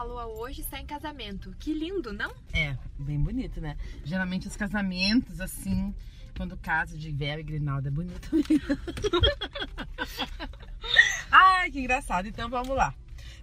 [0.00, 1.54] nossa lua hoje está em casamento.
[1.58, 2.32] Que lindo, não?
[2.52, 3.76] É, bem bonito, né?
[4.04, 5.94] Geralmente os casamentos, assim,
[6.36, 8.48] quando casa de véu e grinalda é bonito mesmo.
[11.30, 12.26] Ai, que engraçado.
[12.26, 12.94] Então vamos lá.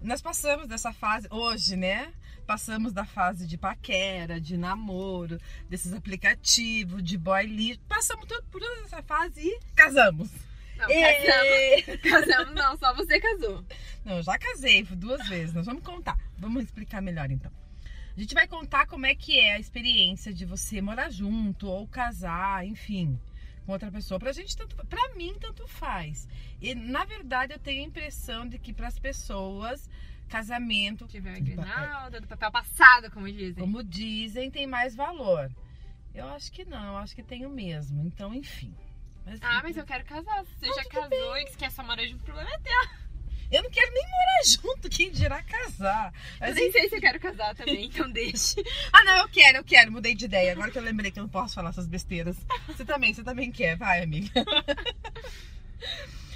[0.01, 2.11] Nós passamos dessa fase hoje, né?
[2.45, 5.37] Passamos da fase de paquera, de namoro,
[5.69, 7.81] desses aplicativos, de boy lixo.
[7.87, 10.29] Passamos tudo por toda essa fase e casamos.
[10.77, 12.01] Não, casamos.
[12.01, 13.65] casamos não, só você casou.
[14.05, 15.53] Não, eu já casei duas vezes.
[15.53, 16.17] Nós vamos contar.
[16.37, 17.51] Vamos explicar melhor então.
[18.15, 21.87] A gente vai contar como é que é a experiência de você morar junto ou
[21.87, 23.19] casar, enfim,
[23.65, 24.19] com outra pessoa.
[24.19, 26.27] Pra gente tanto, pra mim tanto faz.
[26.59, 29.87] E na verdade eu tenho a impressão de que para as pessoas
[30.27, 33.53] casamento, Tiver grinalda, do papel passado, como dizem.
[33.63, 35.49] como dizem, tem mais valor.
[36.13, 38.03] Eu acho que não, eu acho que tem o mesmo.
[38.05, 38.73] Então, enfim.
[39.25, 40.43] Mas, Ah, mas eu quero casar.
[40.43, 43.06] Você Ah, já casou e que quer só morar junto, o problema é teu.
[43.51, 46.13] Eu não quero nem morar junto, quem dirá casar.
[46.35, 48.55] Eu Mas, nem sei se eu quero casar também, então deixe.
[48.91, 50.51] Ah, não, eu quero, eu quero, mudei de ideia.
[50.53, 52.35] Agora que eu lembrei que eu não posso falar essas besteiras.
[52.67, 54.31] Você também, você também quer, vai, amiga.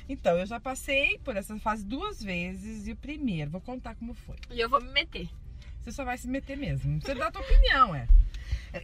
[0.10, 4.14] Então, eu já passei por essa fase duas vezes e o primeiro, vou contar como
[4.14, 4.36] foi.
[4.50, 5.30] E eu vou me meter.
[5.82, 7.02] Você só vai se meter mesmo.
[7.02, 8.08] Você dá a tua opinião, é.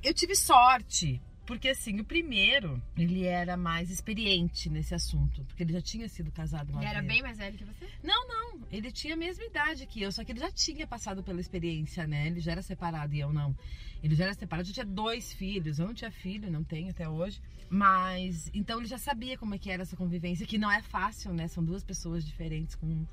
[0.02, 5.72] Eu tive sorte, porque assim, o primeiro, ele era mais experiente nesse assunto, porque ele
[5.72, 7.14] já tinha sido casado uma Ele era vez.
[7.14, 7.88] bem mais velho que você?
[8.03, 8.59] Não, não.
[8.70, 12.06] Ele tinha a mesma idade que eu, só que ele já tinha passado pela experiência,
[12.06, 12.28] né?
[12.28, 13.56] Ele já era separado e eu não.
[14.03, 15.80] Ele já era separado, eu tinha dois filhos.
[15.80, 17.42] Eu não tinha filho, não tenho até hoje.
[17.70, 21.34] Mas, então ele já sabia como é que era essa convivência, que não é fácil,
[21.34, 21.48] né?
[21.48, 23.06] São duas pessoas diferentes com.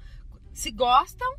[0.52, 1.36] Se gostam,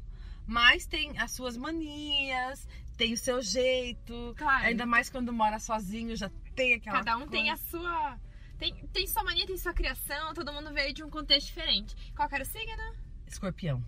[0.47, 4.33] mas tem as suas manias, tem o seu jeito.
[4.37, 4.65] Claro.
[4.65, 6.97] Ainda mais quando mora sozinho, já tem aquela.
[6.97, 7.53] Cada um tem coisa.
[7.53, 8.19] a sua.
[8.57, 11.93] Tem, tem sua mania, tem sua criação, todo mundo veio de um contexto diferente.
[12.15, 12.95] Qual era o signo?
[13.27, 13.83] Escorpião.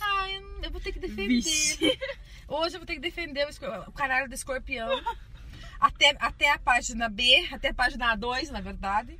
[0.00, 1.28] Ai, eu vou ter que defender.
[1.28, 1.98] Vixe.
[2.48, 4.90] Hoje eu vou ter que defender o, o caralho do escorpião.
[5.78, 9.18] Até, até a página B, até a página A2, na verdade.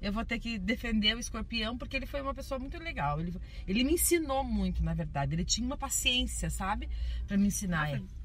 [0.00, 3.20] Eu vou ter que defender o escorpião porque ele foi uma pessoa muito legal.
[3.20, 3.34] Ele,
[3.66, 5.34] ele me ensinou muito, na verdade.
[5.34, 6.88] Ele tinha uma paciência, sabe?
[7.26, 7.90] Pra me ensinar.
[7.90, 8.18] Nossa,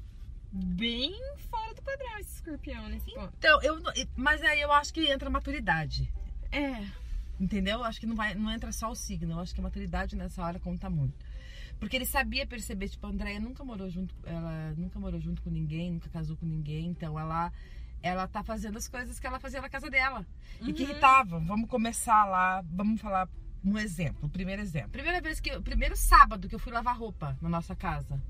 [0.56, 1.12] Bem
[1.50, 3.32] fora do padrão esse escorpião nesse ponto.
[3.38, 3.80] Então, eu,
[4.16, 6.12] mas aí eu acho que entra maturidade.
[6.50, 6.84] É.
[7.38, 7.78] Entendeu?
[7.80, 9.32] Eu acho que não, vai, não entra só o signo.
[9.34, 11.14] Eu acho que a maturidade nessa hora conta muito.
[11.80, 15.50] Porque ele sabia perceber, tipo, a Andrea nunca morou junto, ela nunca morou junto com
[15.50, 17.52] ninguém, nunca casou com ninguém, então ela
[18.02, 20.26] ela tá fazendo as coisas que ela fazia na casa dela.
[20.60, 20.90] E que Uhum.
[20.90, 21.44] irritavam.
[21.44, 23.26] Vamos começar lá, vamos falar
[23.64, 24.90] um exemplo, o primeiro exemplo.
[24.90, 28.20] Primeira vez que, o primeiro sábado que eu fui lavar roupa na nossa casa.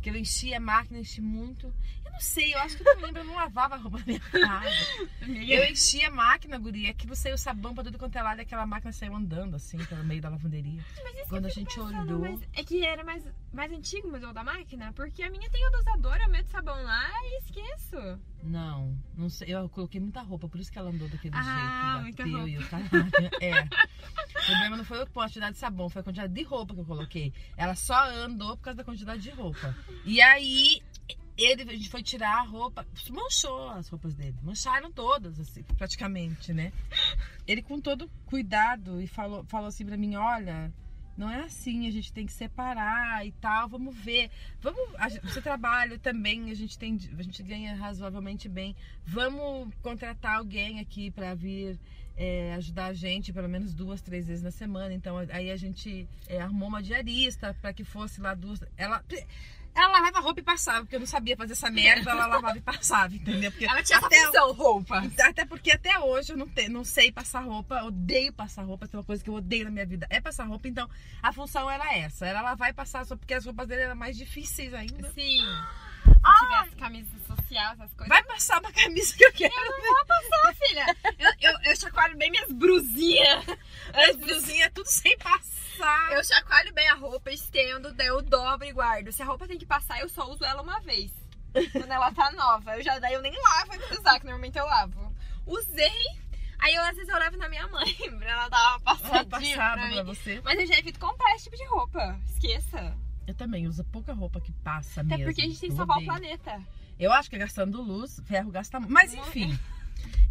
[0.00, 1.72] Que eu enchi a máquina, enchi muito.
[2.04, 4.20] Eu não sei, eu acho que eu não lembro, eu não lavava roupa na minha
[4.20, 4.68] casa.
[5.48, 8.66] Eu enchi a máquina, guria, aquilo saiu sabão pra tudo quanto é lado e aquela
[8.66, 10.82] máquina saiu andando assim pelo meio da lavanderia.
[11.04, 13.22] Mas isso Quando a gente pensando, olhou- é que era mais,
[13.52, 16.54] mais antigo o modelo da máquina, porque a minha tem o dosador, eu meto sabão
[16.54, 16.57] lá e esqueço.
[18.42, 22.02] Não, não sei, eu coloquei muita roupa, por isso que ela andou daquele Ah, jeito.
[22.02, 23.10] muita bateu e o caralho.
[23.40, 23.62] É.
[23.62, 26.84] O problema não foi a quantidade de sabão, foi a quantidade de roupa que eu
[26.84, 27.32] coloquei.
[27.56, 29.74] Ela só andou por causa da quantidade de roupa.
[30.04, 30.80] E aí,
[31.36, 34.36] ele, a gente foi tirar a roupa, manchou as roupas dele.
[34.42, 36.72] Mancharam todas, assim, praticamente, né?
[37.46, 40.72] Ele com todo cuidado e falou, falou assim pra mim, olha...
[41.18, 44.30] Não é assim, a gente tem que separar e tal, vamos ver.
[44.60, 44.80] Vamos,
[45.24, 48.76] você trabalha também, a gente tem, a gente ganha razoavelmente bem.
[49.04, 51.76] Vamos contratar alguém aqui para vir
[52.16, 54.94] é, ajudar a gente, pelo menos duas, três vezes na semana.
[54.94, 58.62] Então aí a gente é, arrumou uma diarista para que fosse lá duas.
[58.76, 59.02] Ela
[59.74, 62.60] ela lavava roupa e passava, porque eu não sabia fazer essa merda, ela lavava e
[62.60, 63.50] passava, entendeu?
[63.52, 65.02] Porque Ela tinha até- função, roupa.
[65.20, 68.98] até porque até hoje eu não, te- não sei passar roupa, odeio passar roupa, tem
[68.98, 70.88] uma coisa que eu odeio na minha vida, é passar roupa, então
[71.22, 74.16] a função era essa, era lavar e passar, só porque as roupas dele eram mais
[74.16, 75.10] difíceis ainda.
[75.12, 75.40] Sim.
[76.04, 78.08] Se tivesse camisa social, essas coisas.
[78.08, 79.54] Vai passar uma camisa que eu quero.
[79.54, 80.96] Não, filha.
[81.18, 83.44] Eu, eu, eu chacoalho bem minhas brusinhas.
[83.92, 86.12] As blusinhas tudo sem passar.
[86.12, 89.12] Eu chacoalho bem a roupa, estendo, daí eu dobro e guardo.
[89.12, 91.10] Se a roupa tem que passar, eu só uso ela uma vez.
[91.72, 92.76] Quando ela tá nova.
[92.76, 95.14] Eu já daí eu nem lavo antes usar, que normalmente eu lavo.
[95.46, 96.18] Usei.
[96.58, 99.80] Aí eu, às vezes eu levo na minha mãe pra ela dar uma passadinha passava
[99.80, 100.40] pra pra você.
[100.44, 102.20] Mas eu já evito comprar esse tipo de roupa.
[102.26, 102.96] Esqueça.
[103.28, 105.24] Eu também uso pouca roupa que passa Até mesmo.
[105.26, 106.62] porque a gente tem que salvar o planeta.
[106.98, 108.90] Eu acho que é gastando luz, ferro gasta muito.
[108.90, 109.56] Mas enfim,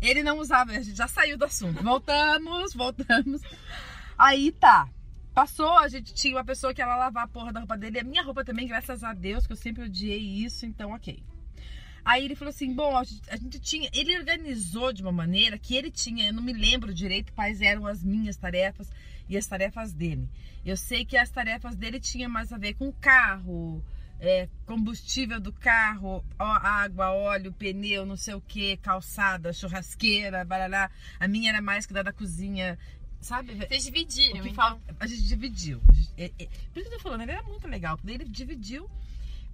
[0.01, 1.83] ele não usava, a gente já saiu do assunto.
[1.83, 3.39] Voltamos, voltamos.
[4.17, 4.89] Aí tá.
[5.31, 7.99] Passou, a gente tinha uma pessoa que ela lavava a porra da roupa dele.
[7.99, 11.23] A minha roupa também, graças a Deus, que eu sempre odiei isso, então ok.
[12.09, 13.89] Aí ele falou assim: bom, a gente, a gente tinha.
[13.93, 17.85] Ele organizou de uma maneira que ele tinha, eu não me lembro direito quais eram
[17.85, 18.89] as minhas tarefas
[19.27, 20.27] e as tarefas dele.
[20.65, 23.83] Eu sei que as tarefas dele tinham mais a ver com carro,
[24.21, 30.89] é, combustível do carro, água, óleo, pneu, não sei o que, calçada, churrasqueira, barará.
[31.19, 32.77] A minha era mais cuidar da cozinha,
[33.19, 33.53] sabe?
[33.55, 34.79] Vocês dividiram, O que então.
[34.99, 35.81] a gente dividiu.
[35.89, 38.11] A gente- é- é- por isso que eu tô falando, ele era muito legal, porque
[38.13, 38.89] ele dividiu,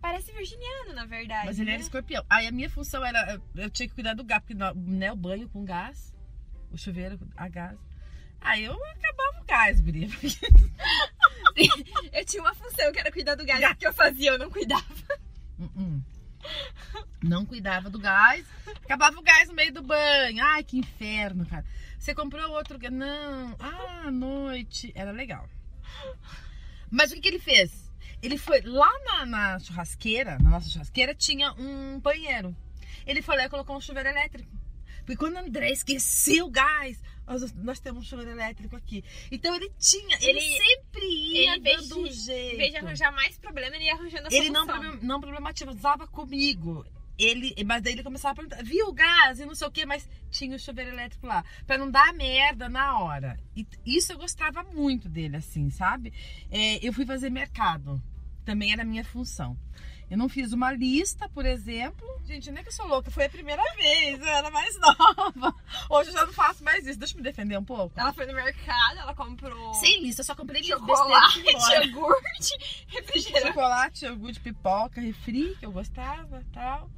[0.04, 1.46] Parece virginiano, na verdade.
[1.46, 1.84] mas ele era né?
[1.86, 2.26] escorpião.
[2.30, 5.48] Aí a minha função era, eu tinha que cuidar do gato, porque né, o banho
[5.48, 6.14] com gás,
[6.70, 7.80] o chuveiro a gás.
[8.42, 10.10] Aí eu acabava o gás, guria.
[12.12, 13.78] Eu tinha uma função que era cuidar do gás, Gato.
[13.78, 14.84] que eu fazia, eu não cuidava.
[15.60, 16.04] Uh-uh.
[17.22, 18.46] Não cuidava do gás.
[18.84, 20.44] Acabava o gás no meio do banho.
[20.44, 21.64] Ai, que inferno, cara.
[21.98, 22.92] Você comprou outro gás?
[22.92, 23.56] Não.
[23.60, 24.92] Ah, à noite.
[24.96, 25.48] Era legal.
[26.90, 27.83] Mas o que, que ele fez?
[28.24, 32.56] Ele foi lá na, na churrasqueira, na nossa churrasqueira, tinha um banheiro.
[33.06, 34.50] Ele foi lá e colocou um chuveiro elétrico.
[35.00, 39.04] Porque quando o André esqueceu o gás, nós, nós temos um chuveiro elétrico aqui.
[39.30, 42.54] Então ele tinha, ele, Ele- sempre ia ele, dando um jeito.
[42.56, 46.08] Em vez de arranjar mais problema, ele ia arranjando a Ele não, problem- não problematizava
[46.08, 46.86] comigo.
[47.20, 49.86] Ele, mas daí ele começava a perguntar, viu o gás e não sei o que,
[49.86, 51.44] mas tinha o chuveiro elétrico lá.
[51.68, 53.38] Pra não dar merda na hora.
[53.56, 56.12] E isso eu gostava muito dele, assim, sabe?
[56.50, 58.02] É, eu fui fazer mercado.
[58.46, 59.58] Também era a minha função.
[60.12, 62.06] Eu não fiz uma lista, por exemplo.
[62.26, 65.56] Gente, não é que eu sou louca, foi a primeira vez, eu era mais nova.
[65.90, 67.00] Hoje eu já não faço mais isso.
[67.00, 68.00] Deixa eu me defender um pouco.
[68.00, 72.58] Ela foi no mercado, ela comprou Sem lista, eu só comprei chocolate, iogurte,
[72.90, 73.48] refrigerante.
[73.48, 76.90] chocolate, iogurte, pipoca, refri, que eu gostava e tal.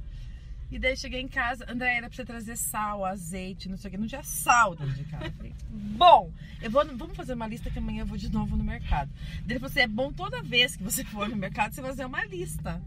[0.70, 3.90] E daí cheguei em casa, André, era pra você trazer sal, azeite, não sei o
[3.92, 3.98] que.
[3.98, 5.26] Não tinha sal dentro de casa.
[5.26, 8.56] Eu falei, bom, eu vou, vamos fazer uma lista que amanhã eu vou de novo
[8.56, 9.10] no mercado.
[9.44, 12.04] Daí ele falou assim: é bom toda vez que você for no mercado você fazer
[12.04, 12.82] uma lista.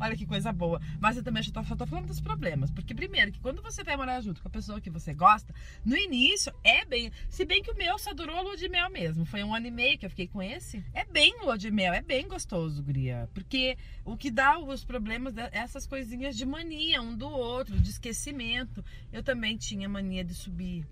[0.00, 0.80] Olha que coisa boa.
[0.98, 2.70] Mas eu também só tô, tô falando dos problemas.
[2.70, 5.54] Porque, primeiro, que quando você vai morar junto com a pessoa que você gosta,
[5.84, 7.12] no início é bem.
[7.28, 9.24] Se bem que o meu só durou lua de mel mesmo.
[9.24, 10.82] Foi um ano e meio que eu fiquei com esse.
[10.94, 13.28] É bem lua de mel, é bem gostoso, Guria.
[13.34, 16.69] Porque o que dá os problemas essas coisinhas de mania
[17.00, 18.84] um do outro, de esquecimento.
[19.12, 20.86] Eu também tinha mania de subir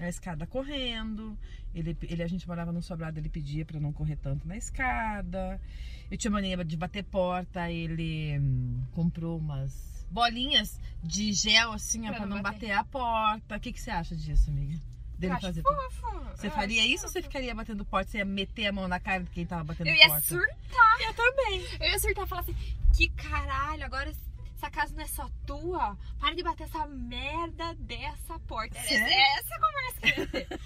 [0.00, 1.36] a escada correndo.
[1.74, 5.60] Ele, ele, a gente morava num sobrado, ele pedia pra não correr tanto na escada.
[6.10, 12.10] Eu tinha mania de bater porta, ele hum, comprou umas bolinhas de gel assim, ó,
[12.10, 12.68] Pra pra não não bater.
[12.68, 13.56] bater a porta.
[13.56, 14.80] O que, que você acha disso, amiga?
[15.18, 16.06] Dele fazer fofo.
[16.36, 18.10] Você Eu faria isso ou você ficaria batendo porta?
[18.10, 20.26] Você ia meter a mão na cara de quem tava batendo Eu ia porta?
[20.26, 21.00] surtar.
[21.00, 21.60] Eu também.
[21.80, 22.56] Eu ia surtar e falar assim:
[22.96, 24.12] que caralho, agora
[24.64, 25.96] essa casa não é só tua?
[26.18, 28.80] Para de bater essa merda dessa porta.
[28.80, 29.04] Sério?
[29.04, 30.60] essa, essa conversa que eu ia ter.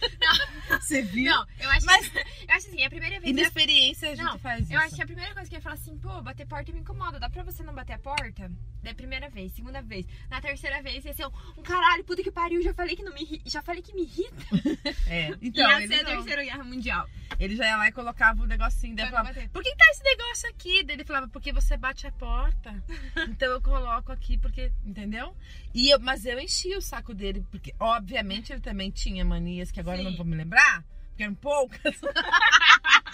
[0.80, 1.30] Você viu?
[1.32, 2.22] Não, eu acho, Mas- eu
[2.54, 3.22] acho assim, a primeira vez.
[3.24, 4.72] eu ia- Inexperiência a gente Não, faz isso.
[4.72, 6.78] Eu acho que a primeira coisa que eu ia falar assim, pô, bater porta me
[6.80, 7.18] incomoda.
[7.18, 8.50] Dá pra você não bater a porta?
[8.82, 10.06] Da primeira vez, segunda vez.
[10.30, 13.12] Na terceira vez ia ser um, um caralho, puta que pariu, já falei que não
[13.12, 14.46] me já falei que me irrita.
[15.08, 15.30] É.
[15.40, 16.10] Então, ia ser a não.
[16.16, 17.08] terceira guerra mundial.
[17.40, 18.94] ele já ia lá e colocava o negocinho.
[18.94, 20.82] Daí eu falava, por que tá esse negócio aqui?
[20.84, 22.74] Daí ele falava, porque você bate a porta.
[23.28, 24.70] então eu coloco aqui, porque.
[24.85, 25.35] Entendeu?
[25.75, 29.81] E eu, mas eu enchi o saco dele, porque obviamente ele também tinha manias que
[29.81, 30.17] agora eu não Sim.
[30.17, 31.94] vou me lembrar, porque eram poucas.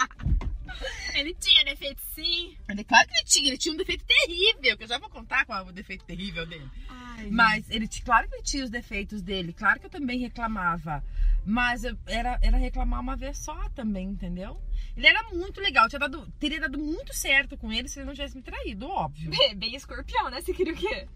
[1.15, 2.56] Ele tinha defeito sim.
[2.69, 5.44] Ele, claro que ele tinha, ele tinha um defeito terrível, que eu já vou contar
[5.44, 6.69] qual é o defeito terrível dele.
[6.88, 11.05] Ai, Mas ele, claro que ele tinha os defeitos dele, claro que eu também reclamava.
[11.47, 14.61] Mas eu- era, era reclamar uma vez só também, entendeu?
[14.96, 18.15] Ele era muito legal, tinha dado, teria dado muito certo com ele se ele não
[18.15, 19.31] tivesse me traído, óbvio.
[19.31, 20.41] Bem, bem escorpião, né?
[20.41, 21.06] Você queria o quê?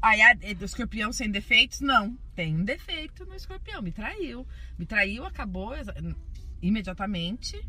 [0.00, 1.80] Aí a, é do escorpião sem defeitos?
[1.80, 2.16] Não.
[2.34, 4.46] Tem um defeito no escorpião, me traiu.
[4.78, 5.72] Me traiu, acabou
[6.62, 7.60] imediatamente.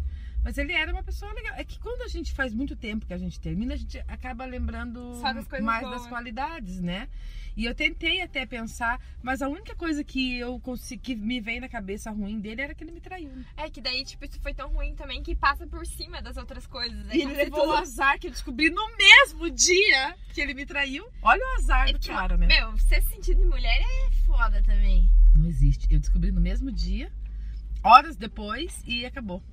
[0.49, 1.53] Mas ele era uma pessoa legal.
[1.57, 4.45] É que quando a gente faz muito tempo que a gente termina, a gente acaba
[4.45, 6.01] lembrando das mais boas.
[6.01, 7.07] das qualidades, né?
[7.55, 11.61] E eu tentei até pensar, mas a única coisa que eu consegui, que me veio
[11.61, 13.29] na cabeça ruim dele era que ele me traiu.
[13.55, 16.65] É que daí, tipo, isso foi tão ruim também que passa por cima das outras
[16.65, 17.07] coisas.
[17.11, 20.65] É E ele levou o azar que eu descobri no mesmo dia que ele me
[20.65, 21.07] traiu.
[21.21, 22.47] Olha o azar É do que, cara, né?
[22.47, 25.07] Meu, ser sentido de mulher é foda também.
[25.35, 25.87] Não existe.
[25.93, 27.11] Eu descobri no mesmo dia,
[27.83, 29.43] horas depois, e acabou.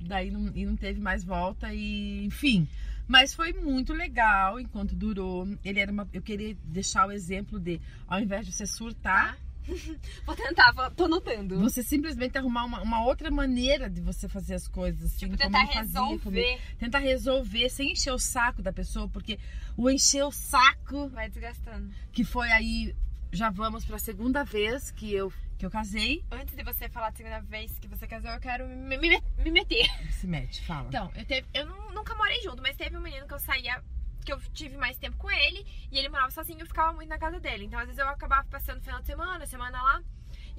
[0.00, 2.66] Daí não, e não teve mais volta e enfim.
[3.06, 5.46] Mas foi muito legal enquanto durou.
[5.64, 6.08] Ele era uma.
[6.12, 9.36] Eu queria deixar o exemplo de, ao invés de você surtar,
[10.24, 11.60] Vou tentar, vou, tô anotando.
[11.60, 15.04] você simplesmente arrumar uma, uma outra maneira de você fazer as coisas.
[15.04, 16.60] Assim, Tipo, como tentar ele fazia resolver.
[16.78, 19.38] Tentar resolver sem encher o saco da pessoa, porque
[19.76, 21.90] o encher o saco Vai desgastando.
[22.12, 22.94] que foi aí.
[23.32, 26.24] Já vamos pra segunda vez que eu, que eu casei.
[26.30, 29.50] Antes de você falar da segunda vez que você casou, eu quero me, me- me
[29.50, 29.86] meter.
[30.12, 30.88] Se mete, fala.
[30.88, 33.82] Então, eu, teve, eu nu- nunca morei junto, mas teve um menino que eu saía,
[34.24, 37.08] que eu tive mais tempo com ele, e ele morava sozinho e eu ficava muito
[37.08, 37.64] na casa dele.
[37.66, 40.02] Então, às vezes eu acabava passando final de semana, semana lá.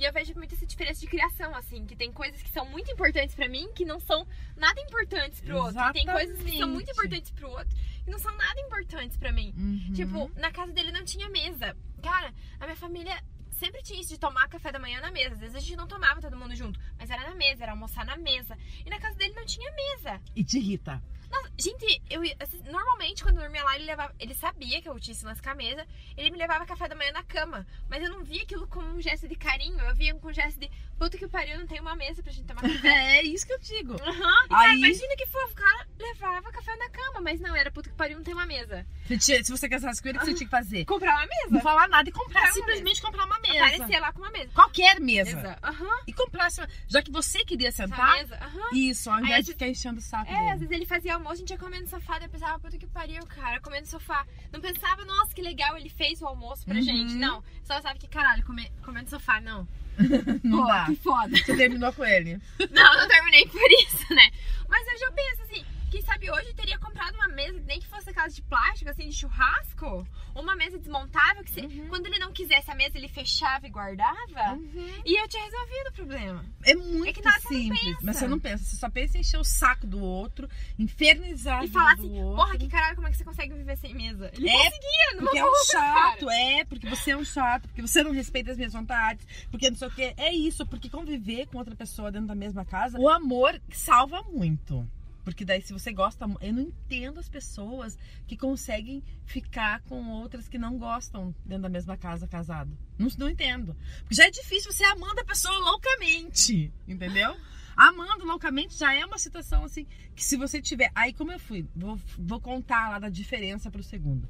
[0.02, 2.92] E eu vejo muito essa diferença de criação, assim, que tem coisas que são muito
[2.92, 4.28] importantes pra mim que não são
[4.58, 5.80] nada importantes pro outro.
[5.80, 6.92] E tem coisas que são muito Exatamente.
[6.92, 9.54] importantes pro outro que não são nada importantes pra mim.
[9.56, 9.94] Uhum.
[9.94, 11.78] Tipo, na casa dele não tinha mesa.
[12.02, 13.16] Cara, a minha família
[13.52, 15.36] sempre tinha isso de tomar café da manhã na mesa.
[15.36, 18.04] Às vezes a gente não tomava todo mundo junto, mas era na mesa, era almoçar
[18.04, 18.58] na mesa.
[18.84, 20.20] E na casa dele não tinha mesa.
[20.36, 21.00] E te irrita.
[21.32, 24.14] Nossa, gente, eu assim, normalmente quando eu dormia lá, ele levava.
[24.20, 25.86] Ele sabia que eu tinha a mesa,
[26.18, 27.66] ele me levava café da manhã na cama.
[27.90, 30.60] Mas eu não via aquilo como um gesto de carinho, eu via com um gesto
[30.60, 32.92] de puta que pariu, não tem uma mesa pra gente tomar café.
[33.22, 33.96] É isso que eu digo.
[33.96, 37.72] E, cara, Aí- imagina que fofo, o cara levava café na cama, mas não, era
[37.72, 38.86] puta que pariu, não tem uma mesa.
[39.20, 40.86] Tinha- se você casasse com ele, o que você tinha que fazer?
[40.86, 41.48] Comprar uma mesa.
[41.50, 43.66] Não falar nada e comprar, Comprar simplesmente comprar uma mesa.
[43.66, 44.52] Aparecer lá com uma mesa.
[44.54, 45.36] Qualquer mesa.
[45.36, 45.58] Mesa.
[45.64, 46.02] Aham.
[46.08, 48.26] E comprar, essa- já que você queria sentar.
[48.42, 48.70] Aham.
[48.74, 50.60] isso, ao invés Aí, de ficar enchendo o saco É, às dele.
[50.60, 53.60] vezes ele fazia almoço, a gente ia comendo sofá, eu pensava, puta que pariu, cara,
[53.62, 54.26] comendo sofá.
[54.52, 56.82] Não pensava, nossa, que legal, ele fez o almoço pra Uhum.
[56.82, 57.14] gente.
[57.16, 59.68] Não, só sabe que caralho, comer, comendo sofá, não.
[60.44, 60.86] Não Pô, dá.
[60.86, 61.38] Que foda.
[61.38, 62.40] Você terminou com ele.
[62.72, 64.32] Não, não terminei por isso, né?
[64.70, 67.88] Mas hoje eu penso assim, quem sabe hoje eu teria comprado uma mesa, nem que
[67.88, 70.08] fosse aquelas de plástico, assim, de churrasco.
[70.36, 71.88] Uma mesa desmontável, que você- Uhum.
[71.90, 74.58] quando ele não quisesse a mesa, ele fechava e guardava.
[75.06, 76.46] E eu tinha resolvido o problema.
[76.64, 77.98] É muito É não simples.
[78.02, 78.64] Mas você não pensa.
[78.64, 82.36] Você só pensa em encher o saco do outro, infernizar E falar assim, outro.
[82.36, 84.30] porra, que caralho, como é que você consegue viver sem mesa?
[84.34, 86.36] Ele É, conseguia, numa Porque é um chato, cara.
[86.40, 89.78] é, porque você é um chato, porque você não respeita as minhas vontades, porque não
[89.78, 90.14] sei o que.
[90.18, 94.88] É isso, porque conviver com outra pessoa dentro da mesma casa, o amor salva muito.
[95.24, 97.98] Porque daí, se você gosta, eu não entendo as pessoas
[98.28, 102.76] que conseguem ficar com outras que não gostam dentro da mesma casa casado.
[102.98, 103.76] Não, não entendo.
[104.00, 107.36] Porque já é difícil você amando a pessoa loucamente, entendeu?
[107.76, 110.92] Amando loucamente já é uma situação assim que se você tiver.
[110.94, 114.28] Aí, como eu fui, vou, vou contar lá da diferença pro segundo.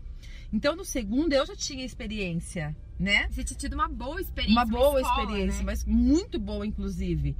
[0.53, 3.27] Então, no segundo, eu já tinha experiência, né?
[3.29, 4.53] Você tinha tido uma boa experiência.
[4.53, 5.65] Uma boa escola, experiência, né?
[5.65, 7.35] mas muito boa, inclusive.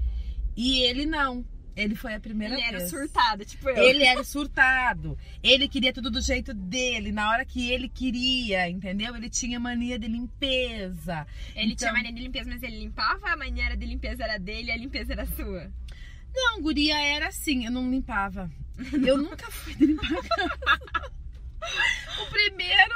[0.55, 1.46] E ele não.
[1.81, 2.89] Ele foi a primeira Ele era vez.
[2.89, 3.77] surtado, tipo eu.
[3.77, 5.17] Ele era surtado.
[5.41, 9.15] Ele queria tudo do jeito dele, na hora que ele queria, entendeu?
[9.15, 11.25] Ele tinha mania de limpeza.
[11.55, 14.67] Ele Então- tinha mania de limpeza, mas ele limpava, a maneira de limpeza era dele
[14.67, 15.71] e a limpeza era sua.
[16.33, 18.50] Não, guria era assim, eu não limpava.
[19.05, 21.11] Eu nunca fui de limpar a casa.
[22.21, 22.95] O primeiro,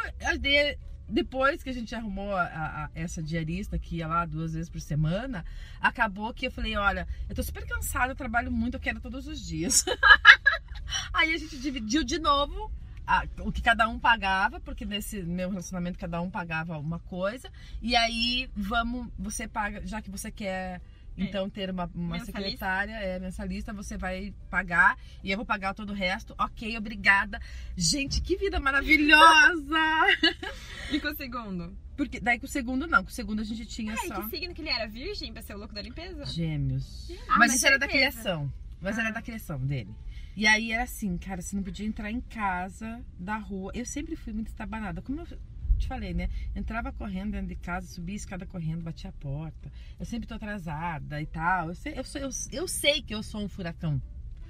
[1.07, 4.81] depois que a gente arrumou a- a- essa diarista que ia lá duas vezes por
[4.81, 5.45] semana,
[5.79, 9.27] acabou que eu falei, olha, eu tô super cansada, eu trabalho muito, eu quero todos
[9.27, 9.85] os dias.
[11.13, 12.71] Aí a gente dividiu de novo
[13.07, 17.49] a- o que cada um pagava, porque nesse meu relacionamento cada um pagava uma coisa.
[17.81, 20.81] E aí, vamos, você paga, já que você quer
[21.17, 25.91] então ter uma, uma secretária, é mensalista, você vai pagar e eu vou pagar todo
[25.91, 26.35] o resto.
[26.37, 27.39] Ok, obrigada.
[27.75, 29.79] Gente, que vida maravilhosa!
[30.91, 31.75] E com o segundo?
[31.97, 34.29] Porque daí com o segundo não, com o segundo a gente tinha Ai, só que
[34.29, 34.87] signo que ele era?
[34.87, 36.25] Virgem pra ser o louco da limpeza?
[36.25, 37.09] gêmeos.
[37.23, 38.51] Ah, mas mas isso era da criação.
[38.81, 39.11] Mas era Ah.
[39.11, 39.89] da criação dele.
[40.35, 43.71] E aí era assim, cara, você não podia entrar em casa da rua.
[43.73, 45.01] Eu sempre fui muito estabanada.
[45.01, 45.27] Como eu
[45.75, 46.29] te falei, né?
[46.55, 49.71] Entrava correndo dentro de casa, subia a escada correndo, batia a porta.
[49.99, 51.69] Eu sempre tô atrasada e tal.
[51.69, 54.01] Eu sei, eu, sou- eu, eu sei que eu sou um furacão.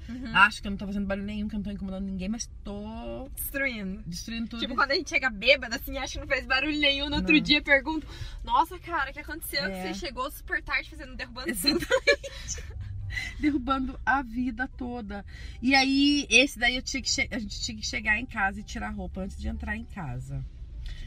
[0.08, 0.36] Uhum.
[0.38, 2.48] Acho que eu não tô fazendo barulho nenhum, que eu não tô incomodando ninguém, mas
[2.64, 4.04] tô Destruindo.
[4.06, 4.60] destruindo tudo.
[4.60, 7.10] Tipo, quando a gente chega bêbada, assim, acha que não fez barulho nenhum.
[7.10, 7.42] No outro Não.
[7.42, 8.06] dia pergunto:
[8.44, 9.64] Nossa, cara, o que aconteceu?
[9.66, 9.70] É.
[9.72, 11.68] Que você chegou super tarde fazendo derrubando tudo.
[11.80, 12.76] Exatamente.
[13.40, 15.26] Derrubando a vida toda.
[15.62, 18.64] E aí, esse daí eu tinha que a gente tinha que chegar em casa e
[18.64, 20.46] tirar a roupa antes de entrar em casa.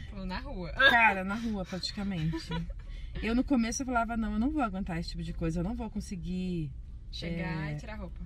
[0.09, 0.71] Tipo, na rua.
[0.89, 2.47] Cara, na rua, praticamente.
[3.21, 5.63] Eu no começo eu falava, não, eu não vou aguentar esse tipo de coisa, eu
[5.63, 6.71] não vou conseguir.
[7.11, 7.73] Chegar É.
[7.73, 8.19] e tirar roupa.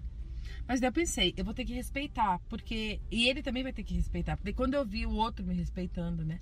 [0.68, 3.00] Mas daí eu pensei, eu vou ter que respeitar, porque.
[3.12, 6.24] E ele também vai ter que respeitar, porque quando eu vi o outro me respeitando,
[6.26, 6.40] né?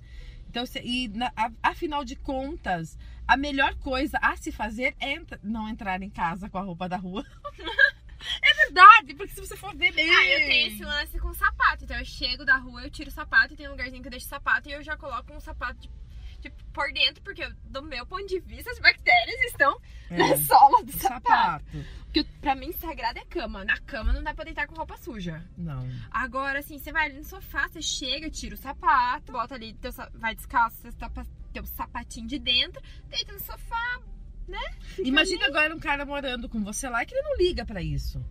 [0.48, 1.32] Então, se- e na-
[1.62, 6.48] afinal de contas, a melhor coisa a se fazer é entra- não entrar em casa
[6.50, 7.24] com a roupa da rua.
[8.42, 10.08] é verdade, porque se você for ver bem.
[10.10, 11.84] Ah, eu tenho esse lance com sapato.
[11.84, 14.10] Então eu chego da rua, eu tiro o sapato e tem um lugarzinho que eu
[14.12, 15.90] deixo o sapato e eu já coloco um sapato de,
[16.40, 19.78] tipo, por dentro, porque do meu ponto de vista as bactérias estão
[20.10, 21.22] na É, sola do sapato.
[21.28, 21.64] sapato.
[22.04, 23.64] Porque pra mim sagrado é cama.
[23.64, 25.42] Na cama não dá pra deitar com roupa suja.
[25.56, 25.88] Não.
[26.10, 29.90] Agora, assim, você vai ali no sofá, você chega, tira o sapato, bota ali, teu,
[30.14, 31.24] vai descalço, você tapa
[31.54, 34.00] teu sapatinho de dentro, deita no sofá.
[34.96, 38.24] Fica Imagina agora um cara morando com você lá que ele não liga pra isso.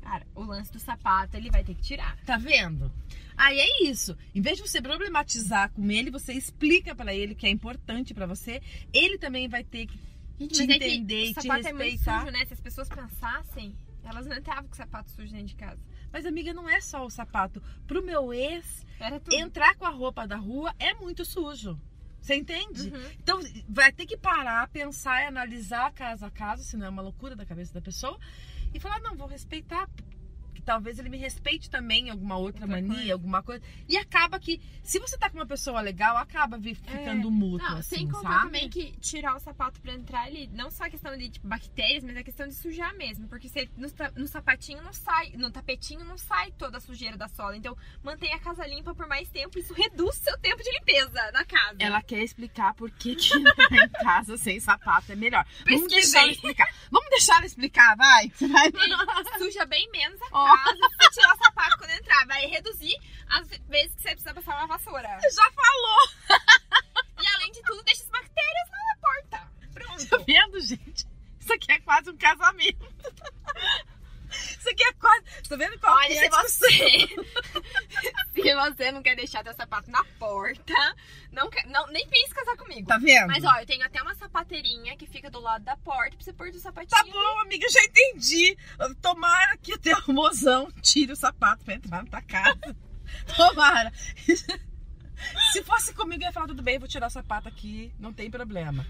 [0.00, 2.16] Cara, o lance do sapato ele vai ter que tirar.
[2.26, 2.92] Tá vendo?
[3.36, 4.16] Aí é isso.
[4.34, 8.26] Em vez de você problematizar com ele, você explica pra ele que é importante pra
[8.26, 8.60] você.
[8.92, 9.98] Ele também vai ter que
[10.38, 12.20] Gente, Te é entender e o te sapato é muito respeitar.
[12.20, 12.44] sujo, né?
[12.44, 15.80] Se as pessoas pensassem, elas não entravam com sapato sujo dentro de casa.
[16.12, 17.62] Mas, amiga, não é só o sapato.
[17.86, 18.84] Pro meu ex,
[19.32, 21.80] entrar com a roupa da rua é muito sujo.
[22.24, 22.88] Você entende?
[22.88, 23.10] Uhum.
[23.22, 23.38] Então,
[23.68, 27.36] vai ter que parar, pensar e analisar caso a caso, se não é uma loucura
[27.36, 28.18] da cabeça da pessoa,
[28.72, 29.86] e falar, não, vou respeitar.
[30.54, 33.12] Que talvez ele me respeite também alguma outra, Outra mania, coisa.
[33.12, 33.62] alguma coisa.
[33.88, 37.70] E acaba que, se você tá com uma pessoa legal, acaba vi- ficando mútuo, É.
[37.70, 38.44] Não, assim, sem contar sabe?
[38.44, 42.04] também que tirar o sapato pra entrar ali, não só a questão de tipo, bactérias,
[42.04, 43.26] mas a questão de sujar mesmo.
[43.28, 47.28] Porque você, no, no sapatinho não sai, no tapetinho não sai toda a sujeira da
[47.28, 47.56] sola.
[47.56, 49.58] Então mantenha a casa limpa por mais tempo.
[49.58, 51.76] Isso reduz seu tempo de limpeza na casa.
[51.78, 53.34] Ela quer explicar por que, que
[53.74, 55.44] em casa sem sapato é melhor.
[55.66, 56.00] Vamos Pesquisei.
[56.02, 56.68] deixar ela explicar.
[56.90, 58.30] Vamos deixar ela explicar, vai.
[58.40, 59.38] Vai.
[59.38, 60.43] suja bem menos a Ó.
[60.44, 62.26] casa tirar o sapato quando entrar.
[62.26, 62.96] Vai reduzir
[63.28, 65.18] as vezes que você precisa passar uma vassoura.
[65.34, 66.08] Já falou.
[67.22, 69.38] E além de tudo, deixa as bactérias na porta.
[69.38, 70.24] Tá Pronto.
[70.26, 71.06] vendo, gente?
[71.40, 72.84] Isso aqui é quase um casamento.
[74.30, 75.24] Isso aqui é quase.
[75.48, 76.68] Tá vendo qual Olha, é se a discussão?
[76.68, 77.60] você.
[78.48, 80.72] se você não quer deixar teu sapato na porta,
[81.32, 82.86] não, quer, não nem pense casar comigo.
[82.86, 83.28] Tá vendo?
[83.28, 86.32] Mas ó, eu tenho até uma sapateirinha que fica do lado da porta pra você
[86.32, 86.90] pôr do sapatinho.
[86.90, 88.56] Tá bom, amiga, já entendi.
[89.00, 92.76] Tomara que o teu mozão tire o sapato pra entrar na tua casa.
[93.36, 93.92] Tomara.
[95.52, 98.30] Se fosse comigo, eu ia falar, tudo bem, vou tirar o sapato aqui, não tem
[98.30, 98.84] problema.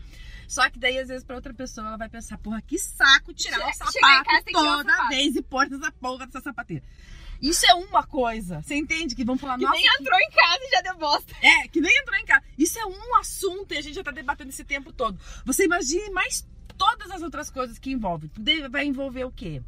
[0.49, 3.59] Só que daí, às vezes, pra outra pessoa, ela vai pensar, porra, que saco tirar
[3.59, 5.09] Che- o sapato casa, tirar o toda sapato.
[5.11, 6.85] vez e pôr nessa porra dessa sapateira.
[7.45, 8.63] Isso é uma coisa.
[8.63, 9.15] Você entende?
[9.15, 11.35] Que vão falar, Que nossa, nem entrou em casa e já deu bosta.
[11.43, 12.43] é, que nem entrou em casa.
[12.57, 15.19] Isso é um assunto e a gente já tá debatendo esse tempo todo.
[15.45, 16.47] Você imagine mais
[16.79, 18.31] todas as outras coisas que envolvem.
[18.39, 19.63] Daí vai envolver o quê?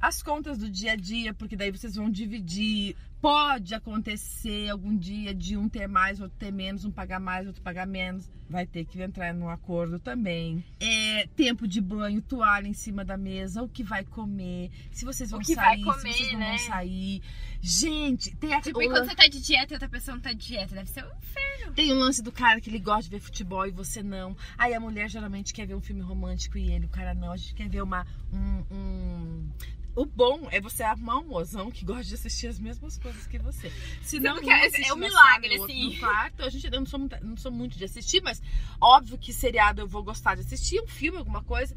[0.00, 2.94] As contas do dia a dia, porque daí vocês vão dividir.
[3.20, 7.60] Pode acontecer algum dia de um ter mais, outro ter menos, um pagar mais, outro
[7.62, 8.30] pagar menos.
[8.48, 10.64] Vai ter que entrar num acordo também.
[10.80, 15.30] É, tempo de banho, toalha em cima da mesa, o que vai comer, se vocês
[15.30, 16.56] vão sair, comer, se vocês não né?
[16.56, 17.22] vão sair.
[17.60, 20.38] Gente, tem a Tipo, enquanto você tá de dieta e outra pessoa não tá de
[20.46, 21.74] dieta, deve ser um inferno.
[21.74, 24.36] tem o lance do cara que ele gosta de ver futebol e você não.
[24.56, 27.32] Aí a mulher geralmente quer ver um filme romântico e ele, o cara não.
[27.32, 28.06] A gente quer ver uma.
[28.32, 29.48] Um, um-
[29.96, 33.38] O bom é você arrumar um mozão que gosta de assistir as mesmas coisas que
[33.38, 33.72] você.
[34.02, 35.84] Se não, quer- assiste é um milagre, sala assim.
[35.94, 36.42] No quarto.
[36.42, 38.40] A gente, eu não sou, muito, não sou muito de assistir, mas
[38.80, 41.74] óbvio que seriado eu vou gostar de assistir, um filme, alguma coisa.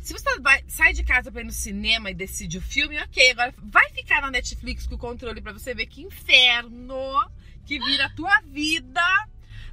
[0.00, 3.30] Se você vai, sai de casa pra ir no cinema e decide o filme, ok.
[3.32, 7.28] Agora vai ficar na Netflix com o controle pra você ver que inferno
[7.64, 9.02] que vira a tua vida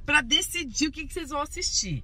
[0.04, 2.02] pra decidir o que, que vocês vão assistir.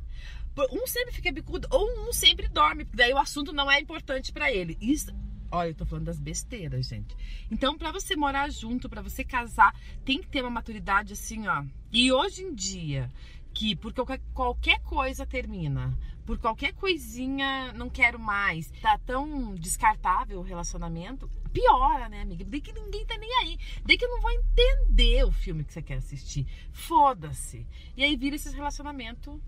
[0.72, 4.30] Um sempre fica bicudo ou um sempre dorme, porque daí o assunto não é importante
[4.30, 4.76] pra ele.
[4.80, 5.10] Isso,
[5.50, 7.16] olha, eu tô falando das besteiras, gente.
[7.50, 11.64] Então, pra você morar junto, pra você casar, tem que ter uma maturidade assim, ó.
[11.92, 13.10] E hoje em dia,
[13.52, 20.44] que por qualquer, coisa termina, por qualquer coisinha não quero mais, tá tão descartável o
[20.44, 22.44] relacionamento, piora, né, amiga?
[22.44, 23.58] Daí que ninguém tá nem aí.
[23.84, 26.46] Daí que eu não vou entender o filme que você quer assistir.
[26.72, 27.66] Foda-se.
[27.96, 29.42] E aí vira esse relacionamento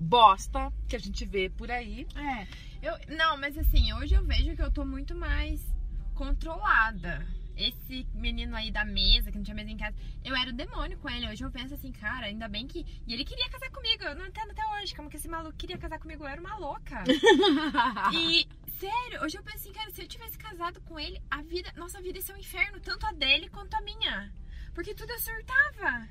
[0.00, 2.06] bosta que a gente vê por aí.
[2.16, 2.46] É.
[2.82, 5.60] Eu, não, mas assim, hoje eu vejo que eu tô muito mais
[6.14, 7.26] controlada.
[7.56, 10.96] Esse menino aí da mesa, que não tinha mesa em casa, eu era o demônio
[10.98, 11.28] com ele.
[11.28, 12.86] Hoje eu penso assim, cara, ainda bem que.
[13.06, 14.04] E ele queria casar comigo.
[14.04, 16.24] Eu não entendo até hoje como que esse maluco queria casar comigo.
[16.24, 17.04] Eu era uma louca.
[18.14, 21.70] E, sério, hoje eu penso assim, cara, se eu tivesse casado com ele, a vida,
[21.76, 24.32] nossa vida ia ser um inferno, tanto a dele quanto a minha.
[24.74, 26.08] Porque tudo eu surtava.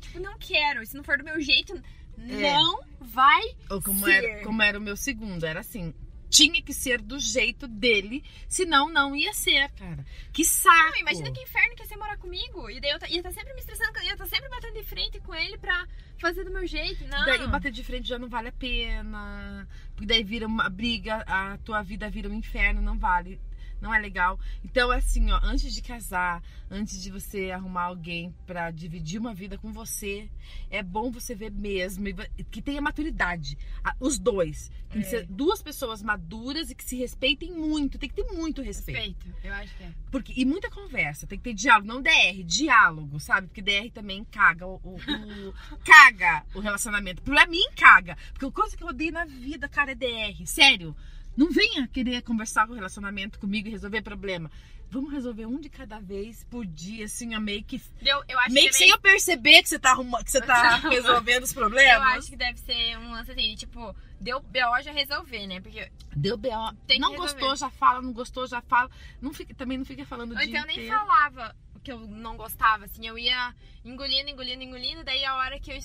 [0.00, 0.84] Tipo, não quero.
[0.84, 1.80] Se não for do meu jeito,
[2.16, 4.24] não vai Ou como Ser.
[4.24, 5.94] era, como era o meu segundo, era assim.
[6.30, 10.02] Tinha que ser do jeito dele, senão não ia ser, cara.
[10.32, 10.92] Que saco!
[10.92, 12.70] Não, imagina que inferno que ia ser morar comigo.
[12.70, 15.34] E daí eu ia estar sempre me estressando, ia estar sempre batendo de frente com
[15.34, 15.86] ele pra
[16.18, 17.06] fazer do meu jeito.
[17.06, 17.26] Não.
[17.26, 19.68] Daí bater de frente já não vale a pena.
[19.94, 23.38] Porque daí vira uma briga, a tua vida vira um inferno, não vale.
[23.82, 24.38] Não é legal.
[24.64, 26.40] Então, assim, ó, antes de casar,
[26.70, 30.30] antes de você arrumar alguém pra dividir uma vida com você,
[30.70, 32.04] é bom você ver mesmo
[32.48, 33.58] que tenha maturidade.
[33.98, 34.70] Os dois.
[34.88, 35.10] Tem que É.
[35.10, 37.98] ser duas pessoas maduras e que se respeitem muito.
[37.98, 38.98] Tem que ter muito respeito.
[39.26, 39.90] Respeito, eu acho que é.
[40.12, 43.48] Porque, e muita conversa, tem que ter diálogo, não DR, diálogo, sabe?
[43.48, 47.20] Porque DR também caga o, o- o- caga o relacionamento.
[47.22, 48.16] Pra mim, caga.
[48.32, 50.46] Porque a coisa que eu odeio na vida, cara, é DR.
[50.46, 50.94] Sério.
[51.36, 54.50] Não venha querer conversar com o relacionamento comigo e resolver problema.
[54.90, 57.80] Vamos resolver um de cada vez por dia, assim, ó, meio que.
[58.02, 60.76] Eu, eu Meio que que sem eu perceber que você tá, arruma, que você tá
[60.90, 62.18] resolvendo os Eu problemas.
[62.18, 65.60] acho que deve ser um lance assim, tipo, deu BO já resolver, né?
[65.62, 65.90] Porque.
[66.14, 66.52] Deu B.O.
[66.52, 66.72] Não
[67.12, 67.16] resolver.
[67.16, 68.90] gostou, já fala, não gostou, já fala.
[69.18, 70.94] Não fica, também não fica falando o Ou dia então eu nem inteiro.
[70.98, 75.72] falava que eu não gostava, assim, eu ia engolindo, engolindo, engolindo, daí a hora que
[75.72, 75.78] eu,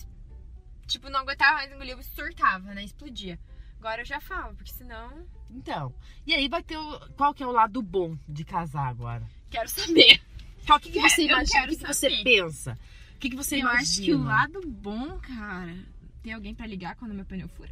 [0.85, 2.83] tipo, não aguentava mais engolir, eu surtava, né?
[2.83, 3.39] Explodia.
[3.79, 5.25] Agora eu já falo, porque senão.
[5.49, 5.93] Então,
[6.25, 9.25] e aí vai ter o, qual que é o lado bom de casar agora?
[9.49, 10.19] Quero saber.
[10.65, 11.65] Qual que, que você Eu imagina?
[11.65, 12.77] O que, que você pensa?
[13.15, 13.81] O que, que você eu imagina?
[13.81, 15.75] acho que o lado bom, cara,
[16.21, 17.71] Tem alguém pra ligar quando meu pneu fura?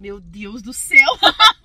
[0.00, 1.18] Meu Deus do céu!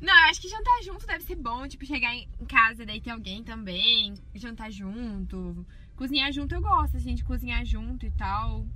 [0.00, 1.66] Não, eu acho que jantar junto deve ser bom.
[1.66, 4.14] Tipo, chegar em casa e daí ter alguém também.
[4.34, 5.66] Jantar junto.
[5.96, 8.66] Cozinhar junto eu gosto, assim, de cozinhar junto e tal.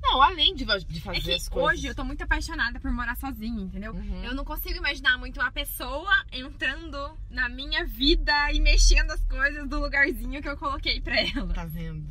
[0.00, 1.72] Não, além de, de fazer É que as coisas.
[1.78, 3.92] hoje eu tô muito apaixonada por morar sozinha, entendeu?
[3.92, 4.24] Uhum.
[4.24, 9.68] Eu não consigo imaginar muito uma pessoa entrando na minha vida e mexendo as coisas
[9.68, 11.52] do lugarzinho que eu coloquei pra ela.
[11.52, 12.06] Tá vendo?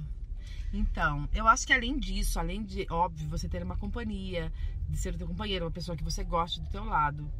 [0.74, 4.52] Então, eu acho que além disso, além de, óbvio, você ter uma companhia,
[4.90, 7.32] de ser o teu companheiro, uma pessoa que você gosta do teu lado,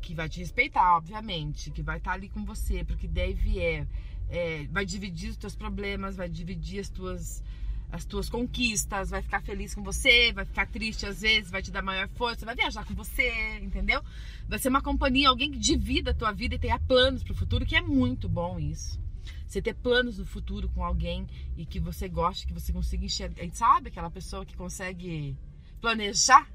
[0.00, 3.86] que vai te respeitar, obviamente, que vai estar ali com você, porque deve é,
[4.30, 7.42] é, vai dividir os teus problemas, vai dividir as tuas
[7.90, 11.70] as tuas conquistas, vai ficar feliz com você, vai ficar triste às vezes, vai te
[11.70, 14.02] dar maior força, vai viajar com você, entendeu?
[14.46, 17.64] Vai ser uma companhia, alguém que divida a tua vida e tenha planos pro futuro,
[17.64, 19.00] que é muito bom isso.
[19.46, 23.48] Você ter planos no futuro com alguém e que você goste, que você consiga enxergar.
[23.52, 25.34] Sabe aquela pessoa que consegue
[25.80, 26.46] planejar?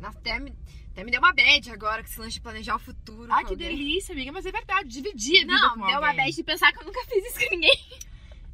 [0.00, 0.54] Nossa, até me,
[0.90, 3.30] até me deu uma bad agora com esse lance de planejar o futuro.
[3.30, 3.76] Ai, com que alguém.
[3.76, 6.16] delícia, amiga, mas é verdade, dividir a vida Não, deu uma alguém.
[6.16, 7.78] bad de pensar que eu nunca fiz isso com ninguém.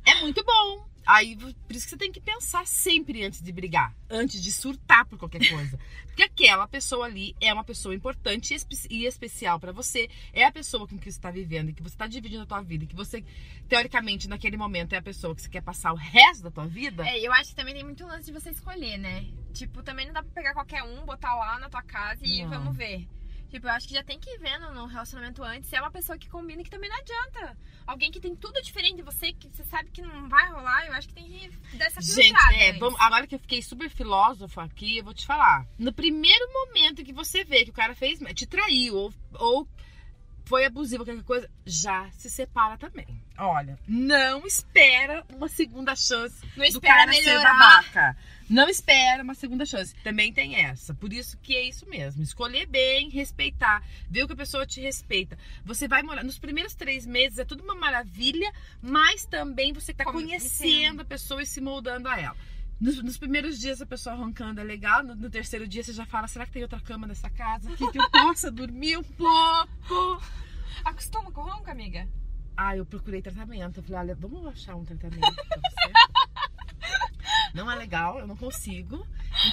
[0.06, 0.93] É muito bom.
[1.06, 5.04] Aí, por isso que você tem que pensar sempre antes de brigar, antes de surtar
[5.06, 5.78] por qualquer coisa.
[6.06, 10.08] Porque aquela pessoa ali é uma pessoa importante e, espe- especial pra você.
[10.32, 12.62] É a pessoa com que você tá vivendo e que você tá dividindo a tua
[12.62, 12.84] vida.
[12.84, 13.24] E que você,
[13.68, 17.06] teoricamente, naquele momento é a pessoa que você quer passar o resto da tua vida.
[17.06, 19.26] É, eu acho que também tem muito lance de você escolher, né?
[19.52, 22.50] Tipo, também não dá pra pegar qualquer um, botar lá na tua casa e Não.
[22.50, 23.06] vamos ver.
[23.54, 25.88] Tipo, eu acho que já tem que ir vendo no relacionamento antes se é uma
[25.92, 27.56] pessoa que combina que também não adianta.
[27.86, 30.92] Alguém que tem tudo diferente de você, que você sabe que não vai rolar, eu
[30.92, 34.64] acho que tem que dar essa Gente, é, vamos- agora que eu fiquei super filósofa
[34.64, 35.64] aqui, eu vou te falar.
[35.78, 39.68] No primeiro momento que você vê que o cara fez, te traiu ou, ou
[40.44, 43.06] foi abusivo, qualquer coisa, já se separa também.
[43.36, 47.58] Olha, não espera uma segunda chance Não do cara ser melhorar.
[47.58, 48.16] babaca.
[48.48, 49.94] Não espera uma segunda chance.
[50.04, 50.94] Também tem essa.
[50.94, 52.22] Por isso que é isso mesmo.
[52.22, 53.82] Escolher bem, respeitar.
[54.08, 55.36] Ver o que a pessoa te respeita.
[55.64, 56.22] Você vai morar.
[56.22, 61.04] Nos primeiros três meses é tudo uma maravilha, mas também você tá Como- conhecendo a
[61.04, 62.36] pessoa e se moldando a ela.
[62.80, 66.04] Nos, nos primeiros dias a pessoa roncando é legal, no, no terceiro dia você já
[66.06, 70.22] fala: será que tem outra cama nessa casa aqui que eu possa dormir um pouco?
[70.84, 72.06] Acostuma com o ronco, amiga?
[72.56, 73.78] Ah, eu procurei tratamento.
[73.78, 75.92] Eu falei, olha, vamos achar um tratamento pra você.
[77.54, 79.06] Não é legal, eu não consigo.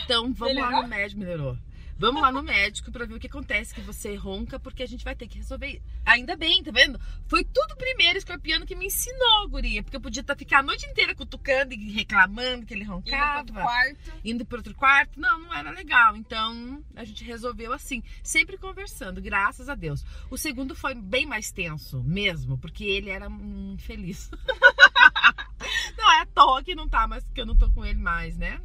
[0.03, 0.81] Então vamos lá Melhorou?
[0.81, 1.57] no médico, melhorou.
[2.01, 5.05] Vamos lá no médico pra ver o que acontece, que você ronca, porque a gente
[5.05, 5.79] vai ter que resolver.
[6.03, 6.99] Ainda bem, tá vendo?
[7.27, 9.83] Foi tudo primeiro escorpiano que me ensinou, guria.
[9.83, 12.95] Porque eu podia tá, ficar a noite inteira cutucando e reclamando que ele Indo pro
[12.95, 14.13] roncava outro quarto.
[14.25, 15.19] indo para outro quarto.
[15.19, 16.17] Não, não era legal.
[16.17, 20.03] Então a gente resolveu assim, sempre conversando, graças a Deus.
[20.31, 24.31] O segundo foi bem mais tenso, mesmo, porque ele era um infeliz.
[25.95, 28.35] não é à toa que não tá, mas que eu não tô com ele mais,
[28.39, 28.59] né?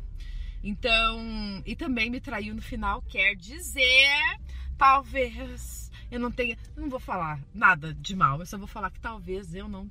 [0.69, 4.37] Então, e também me traiu no final, quer dizer,
[4.77, 8.99] talvez eu não tenha, não vou falar nada de mal, eu só vou falar que
[9.01, 9.89] talvez eu não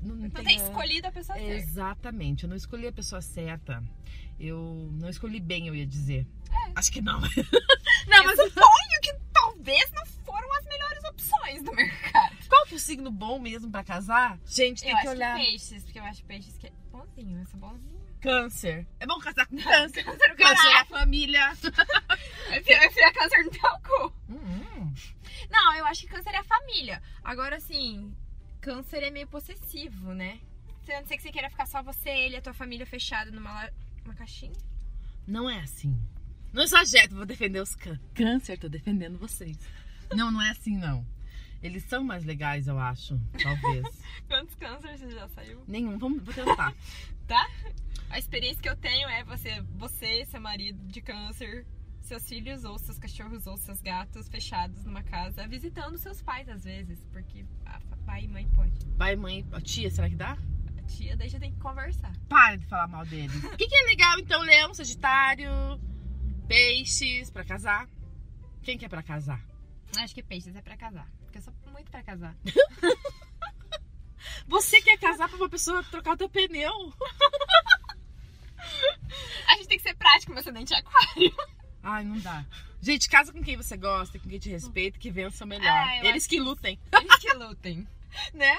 [0.00, 1.52] não, Não tenha- tem escolhido a pessoa certa.
[1.54, 3.82] Exatamente, eu não escolhi a pessoa certa.
[4.38, 6.24] Eu não escolhi bem, eu ia dizer.
[6.76, 7.18] Acho que não.
[8.06, 12.36] Não, mas eu suponho que talvez não foram as melhores opções do mercado.
[12.48, 14.38] Qual que é o signo bom mesmo pra casar?
[14.46, 15.36] Gente, tem eu que acho olhar.
[15.36, 17.97] que peixes, porque eu acho peixes que é bonzinho, eu sou bonzinho.
[18.20, 18.86] Câncer.
[19.00, 20.04] É bom casar com câncer.
[20.04, 21.52] Câncer, Câncer é a família.
[22.50, 24.12] Eu enfio câncer no teu cu.
[24.30, 24.94] Hum,
[25.50, 27.02] Não, eu acho que câncer é a família.
[27.22, 28.14] Agora, assim,
[28.60, 30.40] câncer é meio possessivo, né?
[30.88, 33.30] A não ser que você queira ficar só você, ele e a tua família fechada
[33.30, 33.70] numa la-
[34.04, 34.54] uma caixinha.
[35.26, 35.94] não é assim.
[36.52, 38.00] Não exagero, vou defender os câncer.
[38.14, 39.58] Câncer, tô defendendo vocês.
[40.14, 41.06] Não, não é assim, não.
[41.62, 43.20] Eles são mais legais, eu acho.
[43.42, 43.84] Talvez.
[44.26, 45.62] Quantos cânceres você já saiu?
[45.68, 45.98] Nenhum.
[45.98, 46.72] Vamos, vou tentar.
[47.26, 47.46] Tá?
[48.10, 51.66] A experiência que eu tenho é você, você, seu marido de câncer,
[52.00, 56.64] seus filhos ou seus cachorros ou seus gatos fechados numa casa, visitando seus pais às
[56.64, 57.44] vezes, porque
[58.06, 58.86] pai e mãe pode.
[58.96, 60.36] Pai, mãe, a tia, será que dá?
[60.78, 62.12] A tia daí já tem que conversar.
[62.28, 63.44] Para de falar mal deles.
[63.44, 65.50] O que, que é legal, então, Leão, Sagitário,
[66.48, 67.86] Peixes, pra casar?
[68.62, 69.44] Quem que é pra casar?
[69.98, 72.34] Acho que peixes é pra casar, porque eu sou muito pra casar.
[74.46, 76.72] Você quer casar pra uma pessoa trocar o teu pneu?
[79.48, 81.34] A gente tem que ser prático, meu ascendente é aquário.
[81.82, 82.44] Ai, não dá.
[82.80, 85.66] Gente, casa com quem você gosta, com quem te respeita, que vença o melhor.
[85.66, 86.78] Ah, Eles que lutem.
[86.92, 87.88] Eles que lutem.
[88.34, 88.58] Né?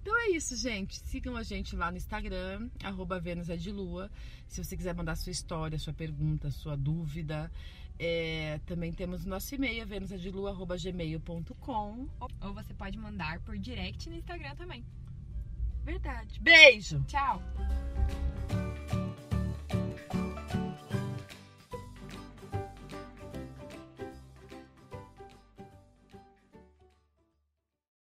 [0.00, 0.98] Então é isso, gente.
[1.00, 4.10] Sigam a gente lá no Instagram, arroba Vênus é de Lua.
[4.46, 7.50] Se você quiser mandar sua história, sua pergunta, sua dúvida.
[7.98, 12.08] É, também temos o nosso e-mail, venusadelua.gmail.com.
[12.20, 14.84] Ou você pode mandar por direct no Instagram também.
[15.84, 16.40] Verdade.
[16.40, 17.04] Beijo!
[17.08, 17.42] Tchau!